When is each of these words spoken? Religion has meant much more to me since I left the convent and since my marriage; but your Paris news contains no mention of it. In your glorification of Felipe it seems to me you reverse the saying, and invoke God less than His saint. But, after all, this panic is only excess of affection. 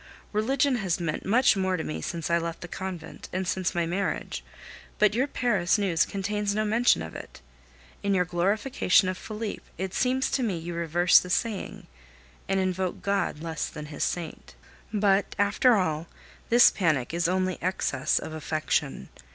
Religion 0.33 0.77
has 0.77 0.99
meant 0.99 1.27
much 1.27 1.55
more 1.55 1.77
to 1.77 1.83
me 1.83 2.01
since 2.01 2.31
I 2.31 2.39
left 2.39 2.61
the 2.61 2.67
convent 2.67 3.29
and 3.31 3.47
since 3.47 3.75
my 3.75 3.85
marriage; 3.85 4.43
but 4.97 5.13
your 5.13 5.27
Paris 5.27 5.77
news 5.77 6.07
contains 6.07 6.55
no 6.55 6.65
mention 6.65 7.03
of 7.03 7.13
it. 7.15 7.39
In 8.01 8.15
your 8.15 8.25
glorification 8.25 9.07
of 9.09 9.15
Felipe 9.15 9.61
it 9.77 9.93
seems 9.93 10.31
to 10.31 10.41
me 10.41 10.57
you 10.57 10.73
reverse 10.73 11.19
the 11.19 11.29
saying, 11.29 11.85
and 12.49 12.59
invoke 12.59 13.03
God 13.03 13.43
less 13.43 13.69
than 13.69 13.85
His 13.93 14.03
saint. 14.03 14.55
But, 14.91 15.35
after 15.37 15.75
all, 15.75 16.07
this 16.49 16.71
panic 16.71 17.13
is 17.13 17.27
only 17.27 17.59
excess 17.61 18.17
of 18.17 18.33
affection. 18.33 19.09